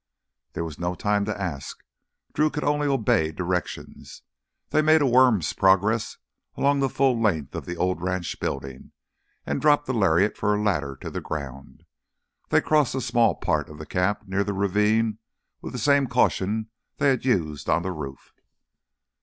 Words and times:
There 0.53 0.63
was 0.63 0.79
no 0.79 0.95
time 0.95 1.25
to 1.25 1.39
ask; 1.39 1.83
Drew 2.33 2.49
could 2.49 2.63
only 2.63 2.87
obey 2.87 3.31
directions. 3.31 4.23
They 4.71 4.81
made 4.81 5.03
a 5.03 5.05
worm's 5.05 5.53
progress 5.53 6.17
along 6.57 6.79
the 6.79 6.89
full 6.89 7.21
length 7.21 7.53
of 7.53 7.67
the 7.67 7.77
old 7.77 8.01
ranch 8.01 8.39
building, 8.39 8.93
and 9.45 9.61
dropped 9.61 9.85
the 9.85 9.93
lariat 9.93 10.37
for 10.37 10.55
a 10.55 10.59
ladder 10.59 10.95
to 11.01 11.11
the 11.11 11.21
ground. 11.21 11.83
They 12.49 12.61
crossed 12.61 12.93
the 12.93 13.01
small 13.01 13.35
part 13.35 13.69
of 13.69 13.77
the 13.77 13.85
camp 13.85 14.23
near 14.25 14.43
the 14.43 14.53
ravine 14.53 15.19
with 15.61 15.71
the 15.71 15.77
same 15.77 16.07
caution 16.07 16.71
they 16.97 17.09
had 17.09 17.23
used 17.23 17.69
on 17.69 17.83
the 17.83 17.91
roof. 17.91 18.33